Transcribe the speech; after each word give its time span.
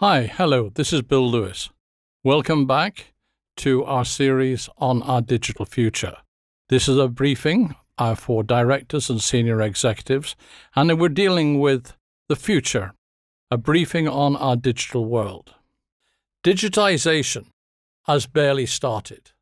Hi, 0.00 0.30
hello, 0.32 0.70
this 0.72 0.92
is 0.92 1.02
Bill 1.02 1.28
Lewis. 1.28 1.70
Welcome 2.22 2.68
back 2.68 3.14
to 3.56 3.84
our 3.84 4.04
series 4.04 4.68
on 4.78 5.02
our 5.02 5.20
digital 5.20 5.64
future. 5.64 6.18
This 6.68 6.86
is 6.86 6.96
a 6.96 7.08
briefing 7.08 7.74
uh, 7.98 8.14
for 8.14 8.44
directors 8.44 9.10
and 9.10 9.20
senior 9.20 9.60
executives, 9.60 10.36
and 10.76 11.00
we're 11.00 11.08
dealing 11.08 11.58
with 11.58 11.94
the 12.28 12.36
future, 12.36 12.92
a 13.50 13.58
briefing 13.58 14.06
on 14.06 14.36
our 14.36 14.54
digital 14.54 15.04
world. 15.04 15.56
Digitization 16.44 17.46
has 18.04 18.26
barely 18.26 18.66
started. 18.66 19.32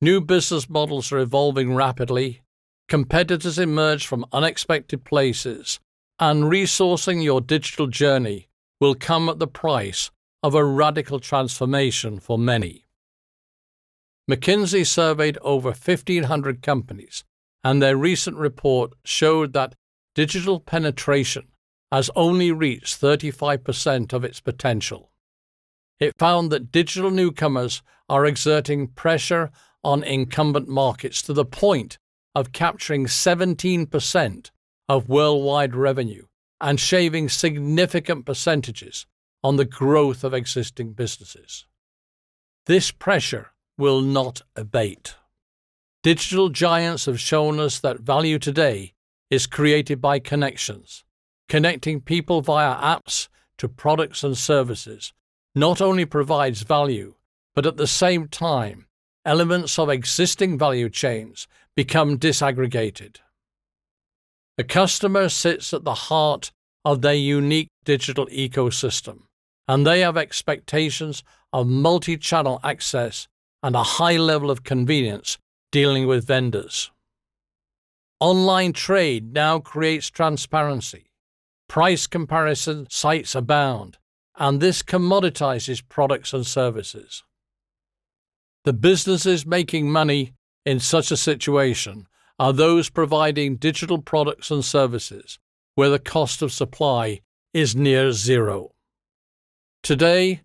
New 0.00 0.20
business 0.20 0.68
models 0.68 1.12
are 1.12 1.20
evolving 1.20 1.76
rapidly, 1.76 2.42
competitors 2.88 3.60
emerge 3.60 4.08
from 4.08 4.26
unexpected 4.32 5.04
places, 5.04 5.78
and 6.18 6.46
resourcing 6.46 7.22
your 7.22 7.40
digital 7.40 7.86
journey 7.86 8.48
will 8.80 8.94
come 8.94 9.28
at 9.28 9.38
the 9.38 9.46
price 9.46 10.10
of 10.42 10.54
a 10.54 10.64
radical 10.64 11.20
transformation 11.20 12.18
for 12.18 12.38
many. 12.38 12.86
McKinsey 14.28 14.86
surveyed 14.86 15.38
over 15.42 15.68
1,500 15.68 16.62
companies, 16.62 17.24
and 17.62 17.82
their 17.82 17.96
recent 17.96 18.36
report 18.36 18.92
showed 19.04 19.52
that 19.52 19.74
digital 20.14 20.60
penetration 20.60 21.48
has 21.92 22.10
only 22.16 22.52
reached 22.52 23.00
35% 23.00 24.12
of 24.12 24.24
its 24.24 24.40
potential. 24.40 25.10
It 25.98 26.14
found 26.18 26.50
that 26.50 26.72
digital 26.72 27.10
newcomers 27.10 27.82
are 28.08 28.24
exerting 28.24 28.86
pressure 28.88 29.50
on 29.84 30.02
incumbent 30.02 30.68
markets 30.68 31.20
to 31.22 31.32
the 31.32 31.44
point 31.44 31.98
of 32.34 32.52
capturing 32.52 33.06
17% 33.06 34.50
of 34.88 35.08
worldwide 35.08 35.74
revenue 35.74 36.24
and 36.60 36.78
shaving 36.78 37.28
significant 37.28 38.26
percentages 38.26 39.06
on 39.42 39.56
the 39.56 39.64
growth 39.64 40.22
of 40.24 40.34
existing 40.34 40.92
businesses. 40.92 41.66
This 42.66 42.90
pressure 42.90 43.52
will 43.78 44.00
not 44.00 44.42
abate. 44.54 45.14
Digital 46.02 46.48
giants 46.48 47.06
have 47.06 47.20
shown 47.20 47.58
us 47.58 47.80
that 47.80 48.00
value 48.00 48.38
today 48.38 48.94
is 49.30 49.46
created 49.46 50.00
by 50.00 50.18
connections, 50.18 51.04
connecting 51.48 52.00
people 52.00 52.42
via 52.42 52.74
apps 52.76 53.28
to 53.58 53.68
products 53.68 54.24
and 54.24 54.36
services 54.36 55.12
not 55.54 55.80
only 55.80 56.04
provides 56.04 56.62
value, 56.62 57.14
but 57.54 57.66
at 57.66 57.76
the 57.76 57.86
same 57.86 58.28
time, 58.28 58.86
elements 59.24 59.78
of 59.78 59.88
existing 59.88 60.58
value 60.58 60.88
chains 60.88 61.48
become 61.74 62.18
disaggregated. 62.18 63.16
The 64.60 64.64
customer 64.64 65.30
sits 65.30 65.72
at 65.72 65.84
the 65.84 65.94
heart 65.94 66.52
of 66.84 67.00
their 67.00 67.14
unique 67.14 67.70
digital 67.86 68.26
ecosystem, 68.26 69.20
and 69.66 69.86
they 69.86 70.00
have 70.00 70.18
expectations 70.18 71.22
of 71.50 71.66
multi 71.66 72.18
channel 72.18 72.60
access 72.62 73.26
and 73.62 73.74
a 73.74 73.82
high 73.82 74.18
level 74.18 74.50
of 74.50 74.62
convenience 74.62 75.38
dealing 75.72 76.06
with 76.06 76.26
vendors. 76.26 76.90
Online 78.20 78.74
trade 78.74 79.32
now 79.32 79.60
creates 79.60 80.10
transparency. 80.10 81.06
Price 81.66 82.06
comparison 82.06 82.86
sites 82.90 83.34
abound, 83.34 83.96
and 84.36 84.60
this 84.60 84.82
commoditizes 84.82 85.82
products 85.88 86.34
and 86.34 86.46
services. 86.46 87.24
The 88.64 88.74
businesses 88.74 89.46
making 89.46 89.90
money 89.90 90.34
in 90.66 90.80
such 90.80 91.10
a 91.10 91.16
situation 91.16 92.06
are 92.40 92.54
those 92.54 92.88
providing 92.88 93.56
digital 93.56 93.98
products 93.98 94.50
and 94.50 94.64
services 94.64 95.38
where 95.74 95.90
the 95.90 95.98
cost 95.98 96.40
of 96.40 96.50
supply 96.50 97.20
is 97.52 97.76
near 97.76 98.12
zero. 98.12 98.70
Today, 99.82 100.40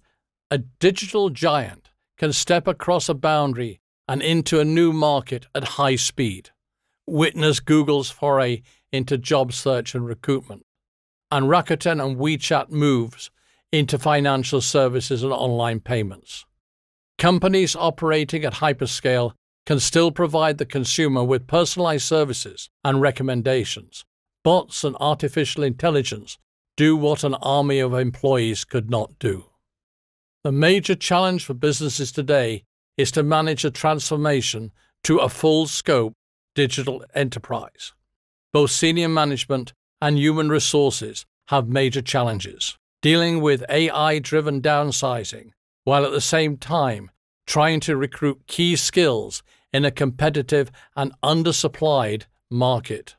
a 0.51 0.57
digital 0.57 1.29
giant 1.29 1.91
can 2.17 2.33
step 2.33 2.67
across 2.67 3.07
a 3.07 3.13
boundary 3.13 3.79
and 4.09 4.21
into 4.21 4.59
a 4.59 4.65
new 4.65 4.91
market 4.91 5.47
at 5.55 5.63
high 5.79 5.95
speed. 5.95 6.49
Witness 7.07 7.61
Google's 7.61 8.09
foray 8.09 8.61
into 8.91 9.17
job 9.17 9.53
search 9.53 9.95
and 9.95 10.05
recruitment, 10.05 10.65
and 11.31 11.45
Rakuten 11.45 12.03
and 12.03 12.17
WeChat 12.17 12.71
moves 12.71 13.31
into 13.71 13.97
financial 13.97 14.59
services 14.59 15.23
and 15.23 15.31
online 15.31 15.79
payments. 15.79 16.45
Companies 17.17 17.73
operating 17.73 18.43
at 18.43 18.55
hyperscale 18.55 19.31
can 19.65 19.79
still 19.79 20.11
provide 20.11 20.57
the 20.57 20.65
consumer 20.65 21.23
with 21.23 21.47
personalized 21.47 22.05
services 22.05 22.69
and 22.83 23.01
recommendations. 23.01 24.05
Bots 24.43 24.83
and 24.83 24.95
artificial 24.99 25.63
intelligence 25.63 26.37
do 26.77 26.95
what 26.95 27.23
an 27.23 27.33
army 27.35 27.79
of 27.79 27.93
employees 27.93 28.63
could 28.63 28.89
not 28.89 29.17
do. 29.17 29.45
The 30.43 30.51
major 30.51 30.93
challenge 30.93 31.45
for 31.45 31.55
businesses 31.55 32.11
today 32.11 32.63
is 32.97 33.11
to 33.11 33.23
manage 33.23 33.65
a 33.65 33.71
transformation 33.71 34.71
to 35.03 35.17
a 35.17 35.29
full 35.29 35.65
scope 35.67 36.13
digital 36.53 37.03
enterprise. 37.13 37.93
Both 38.53 38.71
senior 38.71 39.09
management 39.09 39.73
and 40.01 40.17
human 40.17 40.49
resources 40.49 41.25
have 41.47 41.67
major 41.67 42.01
challenges, 42.01 42.77
dealing 43.01 43.41
with 43.41 43.63
AI 43.69 44.19
driven 44.19 44.61
downsizing 44.61 45.51
while 45.83 46.05
at 46.05 46.11
the 46.11 46.21
same 46.21 46.57
time 46.57 47.11
trying 47.45 47.79
to 47.81 47.95
recruit 47.95 48.47
key 48.47 48.75
skills 48.75 49.43
in 49.71 49.85
a 49.85 49.91
competitive 49.91 50.71
and 50.95 51.13
undersupplied 51.21 52.23
market. 52.49 53.15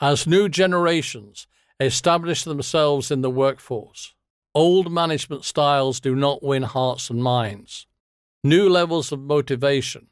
As 0.00 0.26
new 0.26 0.48
generations 0.48 1.46
establish 1.80 2.44
themselves 2.44 3.10
in 3.10 3.20
the 3.20 3.30
workforce, 3.30 4.14
old 4.54 4.90
management 4.90 5.44
styles 5.44 6.00
do 6.00 6.14
not 6.14 6.42
win 6.42 6.64
hearts 6.64 7.10
and 7.10 7.22
minds. 7.22 7.86
New 8.44 8.68
levels 8.68 9.12
of 9.12 9.20
motivation, 9.20 10.08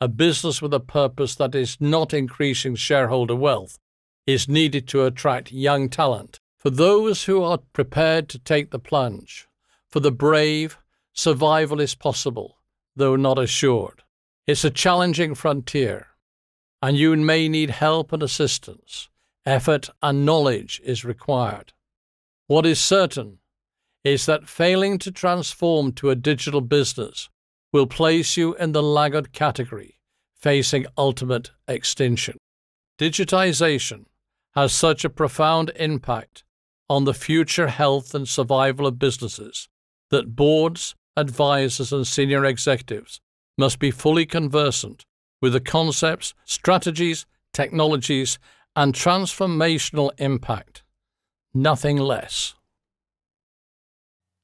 a 0.00 0.08
business 0.08 0.60
with 0.60 0.74
a 0.74 0.80
purpose 0.80 1.34
that 1.36 1.54
is 1.54 1.76
not 1.80 2.12
increasing 2.12 2.74
shareholder 2.74 3.36
wealth, 3.36 3.78
is 4.26 4.48
needed 4.48 4.86
to 4.88 5.04
attract 5.04 5.52
young 5.52 5.88
talent. 5.88 6.40
For 6.56 6.70
those 6.70 7.24
who 7.24 7.42
are 7.42 7.58
prepared 7.72 8.28
to 8.30 8.38
take 8.38 8.70
the 8.70 8.78
plunge, 8.78 9.48
for 9.88 10.00
the 10.00 10.12
brave, 10.12 10.78
survival 11.12 11.80
is 11.80 11.94
possible, 11.94 12.58
though 12.96 13.16
not 13.16 13.38
assured. 13.38 14.02
It's 14.46 14.64
a 14.64 14.70
challenging 14.70 15.34
frontier, 15.34 16.08
and 16.80 16.96
you 16.96 17.16
may 17.16 17.48
need 17.48 17.70
help 17.70 18.12
and 18.12 18.22
assistance. 18.22 19.08
Effort 19.46 19.90
and 20.02 20.24
knowledge 20.24 20.80
is 20.84 21.04
required. 21.04 21.72
What 22.46 22.66
is 22.66 22.80
certain 22.80 23.38
is 24.04 24.26
that 24.26 24.48
failing 24.48 24.98
to 24.98 25.12
transform 25.12 25.92
to 25.92 26.10
a 26.10 26.16
digital 26.16 26.60
business 26.60 27.28
will 27.72 27.86
place 27.86 28.36
you 28.36 28.54
in 28.56 28.72
the 28.72 28.82
laggard 28.82 29.32
category, 29.32 29.98
facing 30.34 30.86
ultimate 30.98 31.52
extinction. 31.66 32.36
Digitization 32.98 34.04
has 34.54 34.72
such 34.72 35.04
a 35.04 35.10
profound 35.10 35.70
impact 35.76 36.44
on 36.90 37.04
the 37.04 37.14
future 37.14 37.68
health 37.68 38.14
and 38.14 38.28
survival 38.28 38.86
of 38.86 38.98
businesses 38.98 39.68
that 40.10 40.36
boards, 40.36 40.94
advisors, 41.16 41.92
and 41.92 42.06
senior 42.06 42.44
executives 42.44 43.20
must 43.58 43.78
be 43.78 43.90
fully 43.90 44.26
conversant 44.26 45.04
with 45.40 45.52
the 45.52 45.60
concepts, 45.60 46.34
strategies, 46.44 47.26
technologies, 47.52 48.38
and 48.74 48.94
transformational 48.94 50.10
impact. 50.18 50.82
Nothing 51.52 51.98
less. 51.98 52.54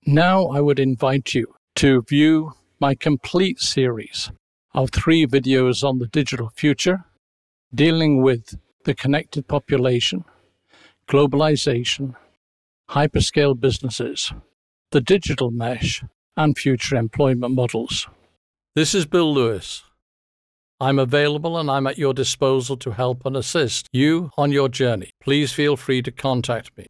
Now 0.04 0.46
I 0.46 0.60
would 0.60 0.78
invite 0.78 1.34
you 1.34 1.54
to 1.76 2.02
view 2.02 2.52
my 2.80 2.94
complete 2.94 3.60
series 3.60 4.30
of 4.74 4.90
three 4.90 5.26
videos 5.26 5.82
on 5.82 5.98
the 5.98 6.06
digital 6.06 6.50
future, 6.54 7.04
dealing 7.74 8.22
with 8.22 8.58
the 8.84 8.94
connected 8.94 9.48
population, 9.48 10.24
globalization, 11.08 12.14
hyperscale 12.90 13.58
businesses, 13.58 14.32
the 14.90 15.00
digital 15.00 15.50
mesh, 15.50 16.02
and 16.38 16.56
future 16.56 16.96
employment 16.96 17.54
models. 17.54 18.06
This 18.76 18.94
is 18.94 19.04
Bill 19.06 19.34
Lewis. 19.34 19.82
I'm 20.80 21.00
available 21.00 21.58
and 21.58 21.68
I'm 21.68 21.88
at 21.88 21.98
your 21.98 22.14
disposal 22.14 22.76
to 22.76 22.92
help 22.92 23.26
and 23.26 23.36
assist 23.36 23.88
you 23.92 24.30
on 24.38 24.52
your 24.52 24.68
journey. 24.68 25.10
Please 25.20 25.52
feel 25.52 25.76
free 25.76 26.00
to 26.02 26.12
contact 26.12 26.70
me. 26.78 26.86